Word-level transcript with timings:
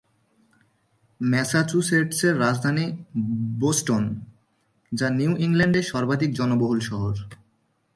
ম্যাসাচুসেটসের 1.21 2.33
রাজধানী 2.39 2.85
বোস্টন, 3.59 4.03
যা 4.91 5.07
নিউ 5.09 5.31
ইংল্যান্ডের 5.37 5.85
সর্বাধিক 5.91 6.31
জনবহুল 6.33 6.79
শহর। 6.79 7.15